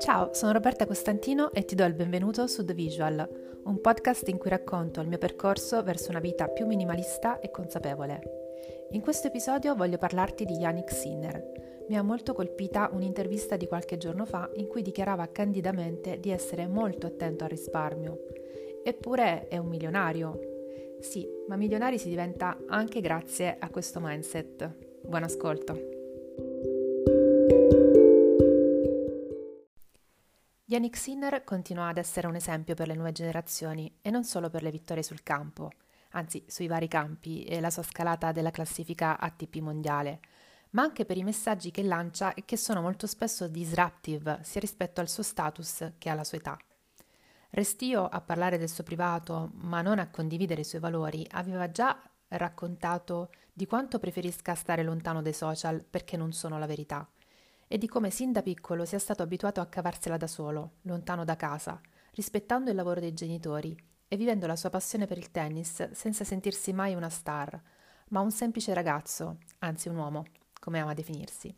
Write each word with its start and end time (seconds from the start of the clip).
Ciao, 0.00 0.32
sono 0.32 0.52
Roberta 0.52 0.86
Costantino 0.86 1.52
e 1.52 1.64
ti 1.64 1.74
do 1.74 1.84
il 1.84 1.92
benvenuto 1.92 2.46
su 2.46 2.64
The 2.64 2.72
Visual, 2.72 3.60
un 3.64 3.80
podcast 3.80 4.28
in 4.28 4.38
cui 4.38 4.48
racconto 4.48 5.00
il 5.00 5.08
mio 5.08 5.18
percorso 5.18 5.82
verso 5.82 6.10
una 6.10 6.20
vita 6.20 6.46
più 6.48 6.66
minimalista 6.66 7.40
e 7.40 7.50
consapevole. 7.50 8.20
In 8.92 9.00
questo 9.00 9.26
episodio 9.26 9.74
voglio 9.74 9.98
parlarti 9.98 10.44
di 10.44 10.54
Yannick 10.54 10.92
Sinner. 10.92 11.84
Mi 11.88 11.96
ha 11.98 12.02
molto 12.02 12.32
colpita 12.32 12.90
un'intervista 12.92 13.56
di 13.56 13.66
qualche 13.66 13.96
giorno 13.96 14.24
fa 14.24 14.48
in 14.54 14.68
cui 14.68 14.82
dichiarava 14.82 15.26
candidamente 15.32 16.20
di 16.20 16.30
essere 16.30 16.68
molto 16.68 17.08
attento 17.08 17.44
al 17.44 17.50
risparmio. 17.50 18.20
Eppure 18.84 19.48
è 19.48 19.58
un 19.58 19.66
milionario. 19.66 20.38
Sì, 21.00 21.28
ma 21.48 21.56
milionari 21.56 21.98
si 21.98 22.08
diventa 22.08 22.56
anche 22.68 23.00
grazie 23.00 23.56
a 23.58 23.68
questo 23.68 23.98
mindset. 24.00 24.70
Buon 25.02 25.24
ascolto. 25.24 25.96
Yannick 30.70 30.98
Sinner 30.98 31.44
continua 31.44 31.88
ad 31.88 31.96
essere 31.96 32.26
un 32.26 32.34
esempio 32.34 32.74
per 32.74 32.88
le 32.88 32.94
nuove 32.94 33.12
generazioni 33.12 33.90
e 34.02 34.10
non 34.10 34.22
solo 34.22 34.50
per 34.50 34.62
le 34.62 34.70
vittorie 34.70 35.02
sul 35.02 35.22
campo, 35.22 35.70
anzi 36.10 36.44
sui 36.46 36.66
vari 36.66 36.88
campi 36.88 37.42
e 37.44 37.58
la 37.58 37.70
sua 37.70 37.82
scalata 37.82 38.32
della 38.32 38.50
classifica 38.50 39.18
ATP 39.18 39.60
mondiale, 39.60 40.20
ma 40.72 40.82
anche 40.82 41.06
per 41.06 41.16
i 41.16 41.24
messaggi 41.24 41.70
che 41.70 41.82
lancia 41.82 42.34
e 42.34 42.44
che 42.44 42.58
sono 42.58 42.82
molto 42.82 43.06
spesso 43.06 43.48
disruptive 43.48 44.40
sia 44.42 44.60
rispetto 44.60 45.00
al 45.00 45.08
suo 45.08 45.22
status 45.22 45.92
che 45.96 46.10
alla 46.10 46.22
sua 46.22 46.36
età. 46.36 46.58
Restio 47.48 48.04
a 48.04 48.20
parlare 48.20 48.58
del 48.58 48.68
suo 48.68 48.84
privato, 48.84 49.52
ma 49.54 49.80
non 49.80 49.98
a 49.98 50.10
condividere 50.10 50.60
i 50.60 50.64
suoi 50.64 50.82
valori, 50.82 51.26
aveva 51.30 51.70
già 51.70 51.98
raccontato 52.28 53.30
di 53.54 53.64
quanto 53.64 53.98
preferisca 53.98 54.54
stare 54.54 54.82
lontano 54.82 55.22
dai 55.22 55.32
social 55.32 55.82
perché 55.82 56.18
non 56.18 56.32
sono 56.32 56.58
la 56.58 56.66
verità 56.66 57.08
e 57.68 57.78
di 57.78 57.86
come 57.86 58.10
sin 58.10 58.32
da 58.32 58.42
piccolo 58.42 58.84
sia 58.84 58.98
stato 58.98 59.22
abituato 59.22 59.60
a 59.60 59.66
cavarsela 59.66 60.16
da 60.16 60.26
solo, 60.26 60.72
lontano 60.82 61.24
da 61.24 61.36
casa, 61.36 61.80
rispettando 62.12 62.70
il 62.70 62.76
lavoro 62.76 62.98
dei 62.98 63.12
genitori 63.12 63.76
e 64.08 64.16
vivendo 64.16 64.46
la 64.46 64.56
sua 64.56 64.70
passione 64.70 65.06
per 65.06 65.18
il 65.18 65.30
tennis 65.30 65.90
senza 65.92 66.24
sentirsi 66.24 66.72
mai 66.72 66.94
una 66.94 67.10
star, 67.10 67.60
ma 68.08 68.20
un 68.20 68.30
semplice 68.30 68.72
ragazzo, 68.72 69.36
anzi 69.58 69.88
un 69.88 69.96
uomo, 69.96 70.24
come 70.58 70.80
ama 70.80 70.94
definirsi. 70.94 71.54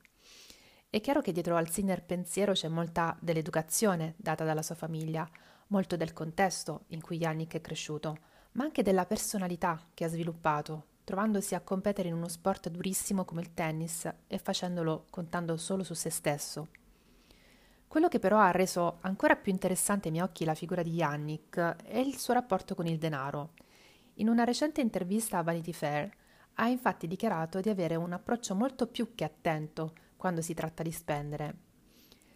È 0.90 1.00
chiaro 1.00 1.20
che 1.20 1.30
dietro 1.30 1.56
al 1.56 1.70
Sinner 1.70 2.04
pensiero 2.04 2.52
c'è 2.52 2.66
molta 2.66 3.16
dell'educazione 3.20 4.14
data 4.16 4.44
dalla 4.44 4.62
sua 4.62 4.74
famiglia, 4.74 5.28
molto 5.68 5.96
del 5.96 6.12
contesto 6.12 6.86
in 6.88 7.00
cui 7.00 7.18
Yannick 7.18 7.54
è 7.54 7.60
cresciuto, 7.60 8.18
ma 8.52 8.64
anche 8.64 8.82
della 8.82 9.06
personalità 9.06 9.80
che 9.94 10.04
ha 10.04 10.08
sviluppato, 10.08 10.86
trovandosi 11.10 11.56
a 11.56 11.60
competere 11.60 12.06
in 12.06 12.14
uno 12.14 12.28
sport 12.28 12.68
durissimo 12.68 13.24
come 13.24 13.40
il 13.40 13.52
tennis 13.52 14.08
e 14.28 14.38
facendolo 14.38 15.06
contando 15.10 15.56
solo 15.56 15.82
su 15.82 15.92
se 15.92 16.08
stesso. 16.08 16.68
Quello 17.88 18.06
che 18.06 18.20
però 18.20 18.38
ha 18.38 18.52
reso 18.52 18.98
ancora 19.00 19.34
più 19.34 19.50
interessante 19.50 20.06
ai 20.06 20.12
miei 20.12 20.24
occhi 20.24 20.44
la 20.44 20.54
figura 20.54 20.84
di 20.84 20.92
Yannick 20.92 21.58
è 21.82 21.98
il 21.98 22.16
suo 22.16 22.32
rapporto 22.32 22.76
con 22.76 22.86
il 22.86 22.96
denaro. 22.96 23.54
In 24.14 24.28
una 24.28 24.44
recente 24.44 24.80
intervista 24.80 25.38
a 25.38 25.42
Vanity 25.42 25.72
Fair 25.72 26.08
ha 26.54 26.68
infatti 26.68 27.08
dichiarato 27.08 27.60
di 27.60 27.70
avere 27.70 27.96
un 27.96 28.12
approccio 28.12 28.54
molto 28.54 28.86
più 28.86 29.16
che 29.16 29.24
attento 29.24 29.94
quando 30.16 30.40
si 30.42 30.54
tratta 30.54 30.84
di 30.84 30.92
spendere. 30.92 31.54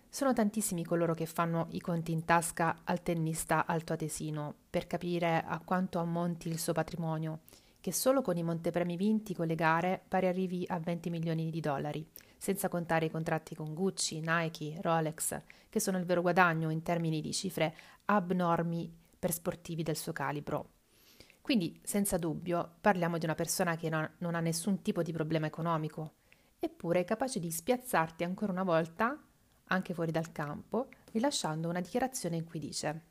Sono 0.08 0.32
tantissimi 0.32 0.84
coloro 0.84 1.14
che 1.14 1.26
fanno 1.26 1.68
i 1.70 1.80
conti 1.80 2.10
in 2.10 2.24
tasca 2.24 2.80
al 2.82 3.04
tennista 3.04 3.66
altoatesino 3.66 4.52
per 4.68 4.88
capire 4.88 5.44
a 5.46 5.60
quanto 5.64 6.00
ammonti 6.00 6.48
il 6.48 6.58
suo 6.58 6.72
patrimonio 6.72 7.38
che 7.84 7.92
solo 7.92 8.22
con 8.22 8.38
i 8.38 8.42
montepremi 8.42 8.96
vinti 8.96 9.34
con 9.34 9.46
le 9.46 9.54
gare 9.54 10.02
pari 10.08 10.26
arrivi 10.26 10.64
a 10.68 10.78
20 10.78 11.10
milioni 11.10 11.50
di 11.50 11.60
dollari, 11.60 12.08
senza 12.38 12.70
contare 12.70 13.04
i 13.04 13.10
contratti 13.10 13.54
con 13.54 13.74
Gucci, 13.74 14.22
Nike, 14.24 14.80
Rolex, 14.80 15.42
che 15.68 15.80
sono 15.80 15.98
il 15.98 16.06
vero 16.06 16.22
guadagno 16.22 16.70
in 16.70 16.82
termini 16.82 17.20
di 17.20 17.34
cifre 17.34 17.76
abnormi 18.06 18.90
per 19.18 19.32
sportivi 19.32 19.82
del 19.82 19.98
suo 19.98 20.14
calibro. 20.14 20.70
Quindi, 21.42 21.78
senza 21.82 22.16
dubbio, 22.16 22.76
parliamo 22.80 23.18
di 23.18 23.26
una 23.26 23.34
persona 23.34 23.76
che 23.76 23.90
non 23.90 24.34
ha 24.34 24.40
nessun 24.40 24.80
tipo 24.80 25.02
di 25.02 25.12
problema 25.12 25.44
economico, 25.44 26.14
eppure 26.58 27.00
è 27.00 27.04
capace 27.04 27.38
di 27.38 27.50
spiazzarti 27.50 28.24
ancora 28.24 28.50
una 28.50 28.62
volta, 28.62 29.22
anche 29.64 29.92
fuori 29.92 30.10
dal 30.10 30.32
campo, 30.32 30.88
rilasciando 31.12 31.68
una 31.68 31.82
dichiarazione 31.82 32.36
in 32.36 32.44
cui 32.44 32.60
dice 32.60 33.02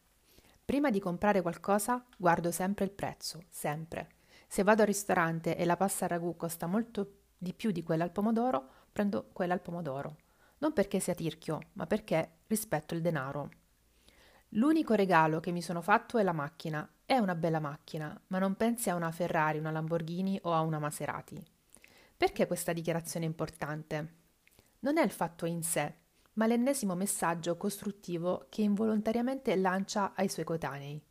Prima 0.65 0.89
di 0.89 0.99
comprare 0.99 1.43
qualcosa 1.43 2.03
guardo 2.17 2.49
sempre 2.49 2.85
il 2.85 2.91
prezzo, 2.91 3.43
sempre. 3.49 4.21
Se 4.53 4.61
vado 4.61 4.81
al 4.81 4.87
ristorante 4.87 5.57
e 5.57 5.65
la 5.65 5.75
pasta 5.75 6.05
al 6.05 6.11
ragù 6.11 6.35
costa 6.35 6.67
molto 6.67 7.21
di 7.39 7.55
più 7.55 7.71
di 7.71 7.81
quella 7.81 8.03
al 8.03 8.11
pomodoro, 8.11 8.69
prendo 8.91 9.29
quella 9.33 9.55
al 9.55 9.61
pomodoro. 9.63 10.17
Non 10.59 10.73
perché 10.73 10.99
sia 10.99 11.15
tirchio, 11.15 11.59
ma 11.73 11.87
perché 11.87 12.41
rispetto 12.45 12.93
il 12.93 13.01
denaro. 13.01 13.49
L'unico 14.49 14.93
regalo 14.93 15.39
che 15.39 15.49
mi 15.49 15.63
sono 15.63 15.81
fatto 15.81 16.19
è 16.19 16.21
la 16.21 16.33
macchina. 16.33 16.87
È 17.03 17.17
una 17.17 17.33
bella 17.33 17.59
macchina, 17.59 18.15
ma 18.27 18.37
non 18.37 18.53
pensi 18.53 18.91
a 18.91 18.95
una 18.95 19.09
Ferrari, 19.09 19.57
una 19.57 19.71
Lamborghini 19.71 20.39
o 20.43 20.53
a 20.53 20.61
una 20.61 20.77
Maserati. 20.77 21.43
Perché 22.15 22.45
questa 22.45 22.73
dichiarazione 22.73 23.25
è 23.25 23.29
importante? 23.29 24.13
Non 24.81 24.99
è 24.99 25.03
il 25.03 25.09
fatto 25.09 25.47
in 25.47 25.63
sé, 25.63 25.95
ma 26.33 26.45
l'ennesimo 26.45 26.93
messaggio 26.93 27.57
costruttivo 27.57 28.45
che 28.49 28.61
involontariamente 28.61 29.55
lancia 29.55 30.13
ai 30.13 30.29
suoi 30.29 30.45
coetanei. 30.45 31.01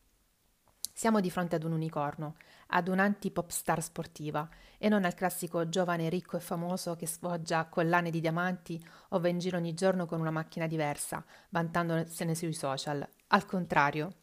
Siamo 0.95 1.21
di 1.21 1.31
fronte 1.31 1.57
ad 1.57 1.65
un 1.65 1.73
unicorno, 1.73 2.37
ad 2.73 2.89
un'anti-pop 2.89 3.51
star 3.51 3.83
sportiva 3.83 4.49
e 4.79 4.89
non 4.89 5.05
al 5.05 5.15
classico 5.15 5.69
giovane 5.69 6.09
ricco 6.09 6.37
e 6.37 6.41
famoso 6.41 6.97
che 6.97 7.07
sfoggia 7.07 7.67
collane 7.67 8.11
di 8.11 8.21
diamanti 8.21 8.85
o 9.11 9.21
va 9.21 9.29
in 9.29 9.39
giro 9.39 9.59
ogni 9.59 9.75
giorno 9.75 10.07
con 10.07 10.21
una 10.21 10.31
macchina 10.31 10.67
diversa, 10.67 11.25
vantandosene 11.51 12.35
sui 12.35 12.53
social. 12.53 13.07
Al 13.29 13.47
contrario. 13.47 14.17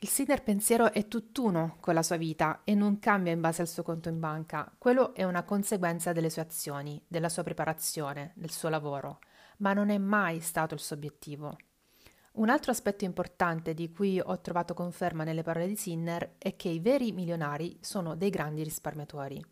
Il 0.00 0.08
Sinner 0.08 0.42
pensiero 0.42 0.92
è 0.92 1.08
tutt'uno 1.08 1.76
con 1.80 1.94
la 1.94 2.02
sua 2.02 2.16
vita 2.16 2.60
e 2.64 2.74
non 2.74 2.98
cambia 2.98 3.32
in 3.32 3.40
base 3.40 3.62
al 3.62 3.68
suo 3.68 3.82
conto 3.82 4.08
in 4.08 4.20
banca. 4.20 4.72
Quello 4.78 5.14
è 5.14 5.24
una 5.24 5.42
conseguenza 5.42 6.12
delle 6.12 6.30
sue 6.30 6.42
azioni, 6.42 7.02
della 7.08 7.28
sua 7.28 7.42
preparazione, 7.42 8.32
del 8.36 8.50
suo 8.50 8.68
lavoro, 8.68 9.20
ma 9.58 9.72
non 9.72 9.90
è 9.90 9.98
mai 9.98 10.40
stato 10.40 10.74
il 10.74 10.80
suo 10.80 10.96
obiettivo. 10.96 11.56
Un 12.38 12.50
altro 12.50 12.70
aspetto 12.70 13.04
importante 13.04 13.74
di 13.74 13.90
cui 13.90 14.20
ho 14.20 14.40
trovato 14.40 14.72
conferma 14.72 15.24
nelle 15.24 15.42
parole 15.42 15.66
di 15.66 15.74
Sinner 15.74 16.34
è 16.38 16.54
che 16.54 16.68
i 16.68 16.78
veri 16.78 17.10
milionari 17.10 17.76
sono 17.80 18.14
dei 18.14 18.30
grandi 18.30 18.62
risparmiatori. 18.62 19.44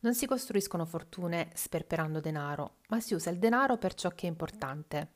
Non 0.00 0.14
si 0.14 0.24
costruiscono 0.24 0.86
fortune 0.86 1.50
sperperando 1.52 2.18
denaro, 2.18 2.76
ma 2.88 2.98
si 2.98 3.12
usa 3.12 3.28
il 3.28 3.38
denaro 3.38 3.76
per 3.76 3.92
ciò 3.92 4.08
che 4.12 4.26
è 4.26 4.30
importante. 4.30 5.10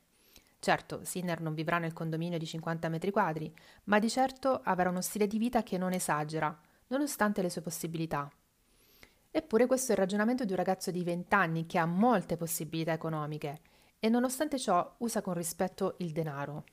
Certo, 0.58 1.02
Sinner 1.02 1.40
non 1.40 1.54
vivrà 1.54 1.78
nel 1.78 1.94
condominio 1.94 2.36
di 2.36 2.44
50 2.44 2.90
metri 2.90 3.10
quadri, 3.10 3.50
ma 3.84 3.98
di 3.98 4.10
certo 4.10 4.60
avrà 4.62 4.90
uno 4.90 5.00
stile 5.00 5.26
di 5.26 5.38
vita 5.38 5.62
che 5.62 5.78
non 5.78 5.94
esagera, 5.94 6.54
nonostante 6.88 7.40
le 7.40 7.48
sue 7.48 7.62
possibilità. 7.62 8.30
Eppure 9.30 9.64
questo 9.64 9.92
è 9.92 9.94
il 9.94 10.00
ragionamento 10.00 10.44
di 10.44 10.50
un 10.50 10.58
ragazzo 10.58 10.90
di 10.90 11.02
20 11.02 11.34
anni 11.34 11.64
che 11.64 11.78
ha 11.78 11.86
molte 11.86 12.36
possibilità 12.36 12.92
economiche 12.92 13.60
e 13.98 14.10
nonostante 14.10 14.58
ciò 14.58 14.96
usa 14.98 15.22
con 15.22 15.32
rispetto 15.32 15.94
il 16.00 16.12
denaro. 16.12 16.64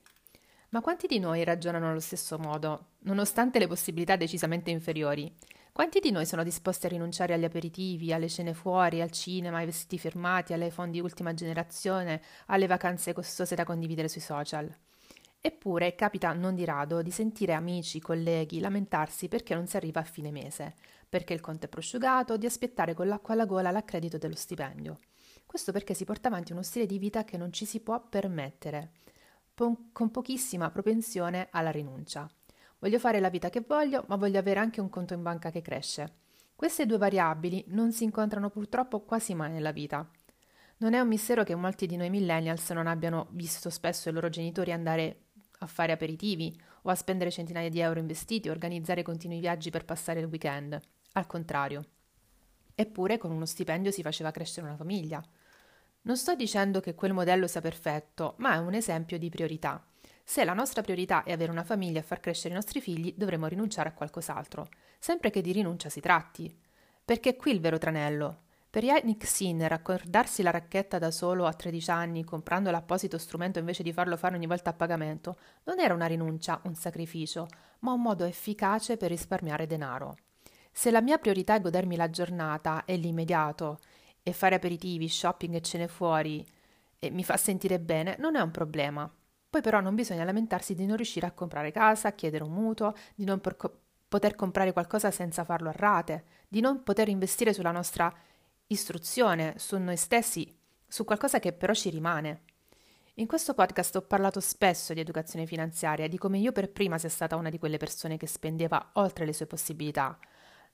Ma 0.73 0.79
quanti 0.79 1.05
di 1.05 1.19
noi 1.19 1.43
ragionano 1.43 1.89
allo 1.89 1.99
stesso 1.99 2.39
modo, 2.39 2.91
nonostante 2.99 3.59
le 3.59 3.67
possibilità 3.67 4.15
decisamente 4.15 4.71
inferiori? 4.71 5.29
Quanti 5.73 5.99
di 5.99 6.11
noi 6.11 6.25
sono 6.25 6.43
disposti 6.43 6.85
a 6.85 6.89
rinunciare 6.89 7.33
agli 7.33 7.43
aperitivi, 7.43 8.13
alle 8.13 8.29
cene 8.29 8.53
fuori, 8.53 9.01
al 9.01 9.11
cinema, 9.11 9.57
ai 9.57 9.65
vestiti 9.65 9.97
firmati, 9.97 10.53
alle 10.53 10.67
iPhone 10.67 10.91
di 10.91 11.01
ultima 11.01 11.33
generazione, 11.33 12.21
alle 12.45 12.67
vacanze 12.67 13.11
costose 13.11 13.53
da 13.53 13.65
condividere 13.65 14.07
sui 14.07 14.21
social? 14.21 14.73
Eppure 15.41 15.93
capita 15.93 16.31
non 16.31 16.55
di 16.55 16.63
rado 16.63 17.01
di 17.01 17.11
sentire 17.11 17.51
amici, 17.51 17.99
colleghi 17.99 18.61
lamentarsi 18.61 19.27
perché 19.27 19.53
non 19.53 19.67
si 19.67 19.75
arriva 19.75 19.99
a 19.99 20.05
fine 20.05 20.31
mese, 20.31 20.75
perché 21.09 21.33
il 21.33 21.41
conto 21.41 21.65
è 21.65 21.69
prosciugato, 21.69 22.37
di 22.37 22.45
aspettare 22.45 22.93
con 22.93 23.09
l'acqua 23.09 23.33
alla 23.33 23.45
gola 23.45 23.71
l'accredito 23.71 24.17
dello 24.17 24.35
stipendio. 24.35 24.99
Questo 25.45 25.73
perché 25.73 25.93
si 25.93 26.05
porta 26.05 26.29
avanti 26.29 26.53
uno 26.53 26.63
stile 26.63 26.85
di 26.85 26.97
vita 26.97 27.25
che 27.25 27.35
non 27.35 27.51
ci 27.51 27.65
si 27.65 27.81
può 27.81 28.01
permettere 28.07 28.91
con 29.53 30.11
pochissima 30.11 30.71
propensione 30.71 31.47
alla 31.51 31.71
rinuncia. 31.71 32.29
Voglio 32.79 32.97
fare 32.97 33.19
la 33.19 33.29
vita 33.29 33.49
che 33.49 33.61
voglio, 33.61 34.05
ma 34.07 34.15
voglio 34.15 34.39
avere 34.39 34.59
anche 34.59 34.81
un 34.81 34.89
conto 34.89 35.13
in 35.13 35.21
banca 35.21 35.51
che 35.51 35.61
cresce. 35.61 36.15
Queste 36.55 36.85
due 36.85 36.97
variabili 36.97 37.65
non 37.67 37.91
si 37.91 38.03
incontrano 38.03 38.49
purtroppo 38.49 39.01
quasi 39.01 39.33
mai 39.35 39.51
nella 39.51 39.71
vita. 39.71 40.09
Non 40.77 40.93
è 40.93 40.99
un 40.99 41.07
mistero 41.07 41.43
che 41.43 41.53
molti 41.53 41.85
di 41.85 41.95
noi 41.95 42.09
millennials 42.09 42.69
non 42.71 42.87
abbiano 42.87 43.27
visto 43.31 43.69
spesso 43.69 44.09
i 44.09 44.11
loro 44.11 44.29
genitori 44.29 44.71
andare 44.71 45.25
a 45.59 45.67
fare 45.67 45.91
aperitivi 45.91 46.59
o 46.83 46.89
a 46.89 46.95
spendere 46.95 47.29
centinaia 47.29 47.69
di 47.69 47.79
euro 47.79 47.99
in 47.99 48.07
vestiti 48.07 48.49
o 48.49 48.51
organizzare 48.51 49.03
continui 49.03 49.39
viaggi 49.39 49.69
per 49.69 49.85
passare 49.85 50.19
il 50.19 50.25
weekend. 50.25 50.79
Al 51.13 51.27
contrario. 51.27 51.83
Eppure 52.73 53.19
con 53.19 53.29
uno 53.31 53.45
stipendio 53.45 53.91
si 53.91 54.01
faceva 54.01 54.31
crescere 54.31 54.65
una 54.65 54.75
famiglia. 54.75 55.23
Non 56.03 56.17
sto 56.17 56.33
dicendo 56.33 56.79
che 56.79 56.95
quel 56.95 57.13
modello 57.13 57.45
sia 57.45 57.61
perfetto, 57.61 58.33
ma 58.37 58.55
è 58.55 58.57
un 58.57 58.73
esempio 58.73 59.19
di 59.19 59.29
priorità. 59.29 59.85
Se 60.23 60.43
la 60.43 60.53
nostra 60.53 60.81
priorità 60.81 61.23
è 61.23 61.31
avere 61.31 61.51
una 61.51 61.63
famiglia 61.63 61.99
e 61.99 62.03
far 62.03 62.19
crescere 62.19 62.53
i 62.53 62.55
nostri 62.55 62.81
figli, 62.81 63.13
dovremo 63.15 63.45
rinunciare 63.45 63.89
a 63.89 63.93
qualcos'altro, 63.93 64.69
sempre 64.97 65.29
che 65.29 65.41
di 65.41 65.51
rinuncia 65.51 65.89
si 65.89 65.99
tratti. 65.99 66.57
Perché 67.05 67.31
è 67.31 67.35
qui 67.35 67.51
il 67.51 67.59
vero 67.59 67.77
tranello. 67.77 68.43
Per 68.71 68.83
Yannick 68.83 69.27
Sinner, 69.27 69.73
accordarsi 69.73 70.41
la 70.41 70.49
racchetta 70.49 70.97
da 70.97 71.11
solo 71.11 71.45
a 71.45 71.53
13 71.53 71.91
anni, 71.91 72.23
comprando 72.23 72.71
l'apposito 72.71 73.17
strumento 73.17 73.59
invece 73.59 73.83
di 73.83 73.91
farlo 73.91 74.17
fare 74.17 74.35
ogni 74.35 74.47
volta 74.47 74.69
a 74.69 74.73
pagamento, 74.73 75.37
non 75.65 75.79
era 75.79 75.93
una 75.93 76.05
rinuncia, 76.05 76.61
un 76.63 76.73
sacrificio, 76.73 77.47
ma 77.79 77.91
un 77.91 78.01
modo 78.01 78.23
efficace 78.23 78.97
per 78.97 79.09
risparmiare 79.09 79.67
denaro. 79.67 80.15
Se 80.71 80.89
la 80.89 81.01
mia 81.01 81.17
priorità 81.17 81.55
è 81.55 81.61
godermi 81.61 81.97
la 81.97 82.09
giornata 82.09 82.85
e 82.85 82.95
l'immediato, 82.95 83.79
e 84.23 84.33
fare 84.33 84.55
aperitivi, 84.55 85.07
shopping 85.07 85.55
e 85.55 85.61
cene 85.61 85.87
fuori, 85.87 86.45
e 86.99 87.09
mi 87.09 87.23
fa 87.23 87.37
sentire 87.37 87.79
bene, 87.79 88.15
non 88.19 88.35
è 88.35 88.41
un 88.41 88.51
problema. 88.51 89.11
Poi 89.49 89.61
però 89.61 89.81
non 89.81 89.95
bisogna 89.95 90.23
lamentarsi 90.23 90.75
di 90.75 90.85
non 90.85 90.95
riuscire 90.95 91.25
a 91.25 91.31
comprare 91.31 91.71
casa, 91.71 92.13
chiedere 92.13 92.43
un 92.43 92.51
mutuo, 92.51 92.93
di 93.15 93.25
non 93.25 93.41
poter 93.41 94.35
comprare 94.35 94.71
qualcosa 94.71 95.11
senza 95.11 95.43
farlo 95.43 95.69
a 95.69 95.73
rate, 95.75 96.25
di 96.47 96.61
non 96.61 96.83
poter 96.83 97.09
investire 97.09 97.53
sulla 97.53 97.71
nostra 97.71 98.13
istruzione, 98.67 99.55
su 99.57 99.77
noi 99.77 99.97
stessi, 99.97 100.57
su 100.87 101.03
qualcosa 101.03 101.39
che 101.39 101.51
però 101.51 101.73
ci 101.73 101.89
rimane. 101.89 102.43
In 103.15 103.27
questo 103.27 103.53
podcast 103.53 103.97
ho 103.97 104.01
parlato 104.03 104.39
spesso 104.39 104.93
di 104.93 105.01
educazione 105.01 105.45
finanziaria 105.45 106.07
di 106.07 106.17
come 106.17 106.37
io 106.37 106.53
per 106.53 106.71
prima 106.71 106.97
sia 106.97 107.09
stata 107.09 107.35
una 107.35 107.49
di 107.49 107.59
quelle 107.59 107.77
persone 107.77 108.15
che 108.15 108.27
spendeva 108.27 108.91
oltre 108.93 109.25
le 109.25 109.33
sue 109.33 109.47
possibilità. 109.47 110.17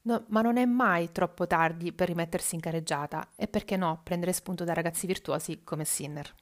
No, 0.08 0.24
ma 0.30 0.42
non 0.42 0.56
è 0.56 0.64
mai 0.64 1.12
troppo 1.12 1.48
tardi 1.48 1.92
per 1.92 2.08
rimettersi 2.08 2.56
in 2.56 2.62
careggiata 2.62 3.32
e 3.36 3.50
perché 3.50 3.76
no 3.76 4.00
prendere 4.04 4.32
spunto 4.32 4.64
da 4.64 4.72
ragazzi 4.72 5.06
virtuosi 5.06 5.66
come 5.66 5.84
Sinner. 5.84 6.34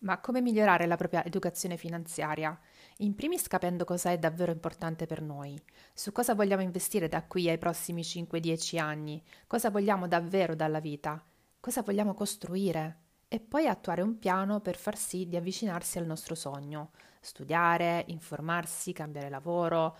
Ma 0.00 0.20
come 0.20 0.40
migliorare 0.40 0.86
la 0.86 0.94
propria 0.94 1.24
educazione 1.24 1.76
finanziaria? 1.76 2.56
In 2.98 3.16
primis 3.16 3.48
capendo 3.48 3.84
cosa 3.84 4.12
è 4.12 4.18
davvero 4.18 4.52
importante 4.52 5.06
per 5.06 5.22
noi, 5.22 5.60
su 5.92 6.12
cosa 6.12 6.36
vogliamo 6.36 6.62
investire 6.62 7.08
da 7.08 7.24
qui 7.24 7.48
ai 7.48 7.58
prossimi 7.58 8.02
5-10 8.02 8.78
anni, 8.78 9.20
cosa 9.48 9.68
vogliamo 9.68 10.06
davvero 10.06 10.54
dalla 10.54 10.78
vita, 10.78 11.20
cosa 11.58 11.82
vogliamo 11.82 12.14
costruire? 12.14 12.98
E 13.26 13.40
poi 13.40 13.66
attuare 13.66 14.02
un 14.02 14.20
piano 14.20 14.60
per 14.60 14.76
far 14.76 14.96
sì 14.96 15.26
di 15.26 15.34
avvicinarsi 15.34 15.98
al 15.98 16.06
nostro 16.06 16.36
sogno, 16.36 16.92
studiare, 17.18 18.04
informarsi, 18.06 18.92
cambiare 18.92 19.30
lavoro, 19.30 19.96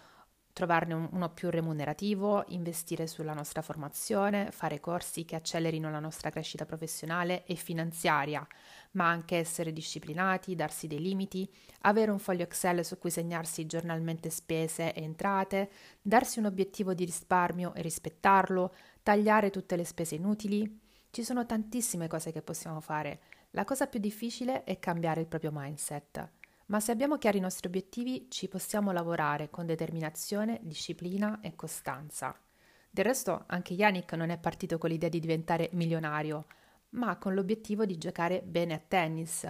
trovarne 0.56 0.94
uno 0.94 1.28
più 1.34 1.50
remunerativo, 1.50 2.42
investire 2.48 3.06
sulla 3.06 3.34
nostra 3.34 3.60
formazione, 3.60 4.50
fare 4.52 4.80
corsi 4.80 5.26
che 5.26 5.36
accelerino 5.36 5.90
la 5.90 5.98
nostra 5.98 6.30
crescita 6.30 6.64
professionale 6.64 7.44
e 7.44 7.56
finanziaria, 7.56 8.46
ma 8.92 9.06
anche 9.06 9.36
essere 9.36 9.70
disciplinati, 9.70 10.54
darsi 10.54 10.86
dei 10.86 10.98
limiti, 10.98 11.46
avere 11.82 12.10
un 12.10 12.18
foglio 12.18 12.44
Excel 12.44 12.86
su 12.86 12.96
cui 12.96 13.10
segnarsi 13.10 13.66
giornalmente 13.66 14.30
spese 14.30 14.94
e 14.94 15.02
entrate, 15.02 15.70
darsi 16.00 16.38
un 16.38 16.46
obiettivo 16.46 16.94
di 16.94 17.04
risparmio 17.04 17.74
e 17.74 17.82
rispettarlo, 17.82 18.74
tagliare 19.02 19.50
tutte 19.50 19.76
le 19.76 19.84
spese 19.84 20.14
inutili. 20.14 20.80
Ci 21.10 21.22
sono 21.22 21.44
tantissime 21.44 22.08
cose 22.08 22.32
che 22.32 22.40
possiamo 22.40 22.80
fare. 22.80 23.20
La 23.50 23.64
cosa 23.64 23.86
più 23.88 24.00
difficile 24.00 24.64
è 24.64 24.78
cambiare 24.78 25.20
il 25.20 25.26
proprio 25.26 25.50
mindset. 25.52 26.30
Ma 26.66 26.80
se 26.80 26.90
abbiamo 26.90 27.16
chiari 27.16 27.38
i 27.38 27.40
nostri 27.40 27.68
obiettivi 27.68 28.26
ci 28.28 28.48
possiamo 28.48 28.90
lavorare 28.90 29.50
con 29.50 29.66
determinazione, 29.66 30.58
disciplina 30.62 31.40
e 31.40 31.54
costanza. 31.54 32.36
Del 32.90 33.04
resto 33.04 33.44
anche 33.46 33.74
Yannick 33.74 34.12
non 34.14 34.30
è 34.30 34.38
partito 34.38 34.76
con 34.78 34.90
l'idea 34.90 35.08
di 35.08 35.20
diventare 35.20 35.68
milionario, 35.72 36.46
ma 36.90 37.18
con 37.18 37.34
l'obiettivo 37.34 37.84
di 37.84 37.98
giocare 37.98 38.42
bene 38.42 38.74
a 38.74 38.82
tennis 38.86 39.48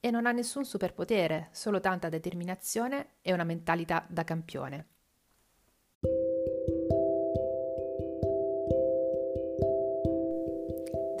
e 0.00 0.10
non 0.10 0.26
ha 0.26 0.32
nessun 0.32 0.64
superpotere, 0.64 1.48
solo 1.52 1.80
tanta 1.80 2.08
determinazione 2.08 3.14
e 3.22 3.32
una 3.32 3.44
mentalità 3.44 4.04
da 4.08 4.24
campione. 4.24 4.97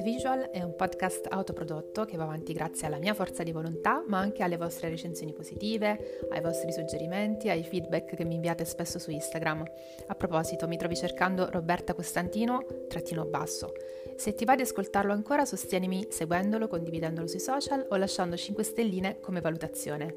Visual 0.08 0.48
è 0.50 0.62
un 0.62 0.74
podcast 0.74 1.26
autoprodotto 1.28 2.06
che 2.06 2.16
va 2.16 2.22
avanti 2.22 2.54
grazie 2.54 2.86
alla 2.86 2.96
mia 2.96 3.12
forza 3.12 3.42
di 3.42 3.52
volontà, 3.52 4.02
ma 4.06 4.18
anche 4.18 4.42
alle 4.42 4.56
vostre 4.56 4.88
recensioni 4.88 5.34
positive, 5.34 6.24
ai 6.30 6.40
vostri 6.40 6.72
suggerimenti, 6.72 7.50
ai 7.50 7.62
feedback 7.62 8.16
che 8.16 8.24
mi 8.24 8.36
inviate 8.36 8.64
spesso 8.64 8.98
su 8.98 9.10
Instagram. 9.10 9.62
A 10.06 10.14
proposito, 10.14 10.66
mi 10.66 10.78
trovi 10.78 10.96
cercando 10.96 11.50
Roberta 11.50 11.92
Costantino, 11.92 12.64
trattino 12.88 13.26
basso. 13.26 13.74
Se 14.16 14.32
ti 14.32 14.46
va 14.46 14.56
di 14.56 14.62
ascoltarlo 14.62 15.12
ancora, 15.12 15.44
sostienimi 15.44 16.06
seguendolo, 16.08 16.68
condividendolo 16.68 17.26
sui 17.26 17.38
social 17.38 17.84
o 17.90 17.96
lasciando 17.96 18.34
5 18.34 18.62
stelline 18.62 19.20
come 19.20 19.42
valutazione. 19.42 20.10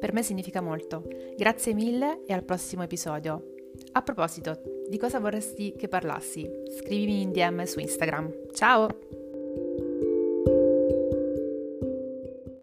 Per 0.00 0.12
me 0.12 0.24
significa 0.24 0.60
molto. 0.60 1.04
Grazie 1.36 1.72
mille 1.72 2.24
e 2.26 2.32
al 2.32 2.42
prossimo 2.42 2.82
episodio. 2.82 3.52
A 3.92 4.02
proposito, 4.02 4.60
di 4.88 4.98
cosa 4.98 5.20
vorresti 5.20 5.72
che 5.76 5.86
parlassi? 5.86 6.50
Scrivimi 6.80 7.20
in 7.20 7.30
DM 7.30 7.62
su 7.62 7.78
Instagram. 7.78 8.48
Ciao! 8.52 9.15